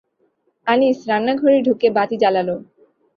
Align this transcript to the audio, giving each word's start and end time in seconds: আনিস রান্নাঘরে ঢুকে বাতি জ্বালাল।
আনিস 0.67 0.97
রান্নাঘরে 1.09 1.57
ঢুকে 1.67 1.87
বাতি 1.97 2.15
জ্বালাল। 2.21 2.49